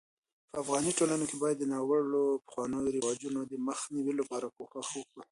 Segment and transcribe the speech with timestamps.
[0.49, 5.23] په افغاني ټولنه کي بايد د ناړوه پخوانيو رواجونو دمخ نيوي لپاره کوښښ وکړو